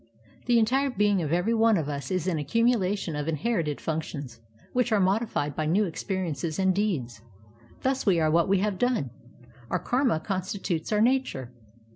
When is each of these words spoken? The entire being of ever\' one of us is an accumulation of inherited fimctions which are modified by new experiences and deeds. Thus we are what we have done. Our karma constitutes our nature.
The 0.47 0.57
entire 0.57 0.89
being 0.89 1.21
of 1.21 1.31
ever\' 1.31 1.55
one 1.55 1.77
of 1.77 1.87
us 1.87 2.09
is 2.09 2.25
an 2.25 2.39
accumulation 2.39 3.15
of 3.15 3.27
inherited 3.27 3.79
fimctions 3.79 4.39
which 4.73 4.91
are 4.91 4.99
modified 4.99 5.55
by 5.55 5.67
new 5.67 5.85
experiences 5.85 6.57
and 6.57 6.73
deeds. 6.73 7.21
Thus 7.83 8.03
we 8.03 8.19
are 8.19 8.31
what 8.31 8.47
we 8.49 8.57
have 8.61 8.79
done. 8.79 9.11
Our 9.69 9.77
karma 9.77 10.19
constitutes 10.19 10.91
our 10.91 11.01
nature. 11.01 11.51